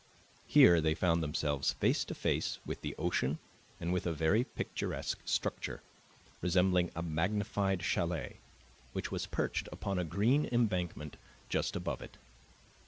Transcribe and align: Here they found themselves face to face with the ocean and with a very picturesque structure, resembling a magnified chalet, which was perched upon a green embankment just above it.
Here 0.47 0.81
they 0.81 0.95
found 0.95 1.21
themselves 1.21 1.73
face 1.73 2.03
to 2.05 2.15
face 2.15 2.57
with 2.65 2.81
the 2.81 2.95
ocean 2.97 3.37
and 3.79 3.93
with 3.93 4.07
a 4.07 4.11
very 4.13 4.43
picturesque 4.45 5.19
structure, 5.25 5.83
resembling 6.41 6.89
a 6.95 7.03
magnified 7.03 7.83
chalet, 7.83 8.37
which 8.93 9.11
was 9.11 9.27
perched 9.27 9.69
upon 9.71 9.99
a 9.99 10.03
green 10.03 10.49
embankment 10.51 11.17
just 11.49 11.75
above 11.75 12.01
it. 12.01 12.17